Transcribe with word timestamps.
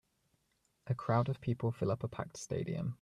A 0.87 0.95
crowd 0.95 1.29
of 1.29 1.39
people 1.41 1.71
fill 1.71 1.91
up 1.91 2.03
a 2.03 2.07
packed 2.07 2.35
stadium. 2.37 2.97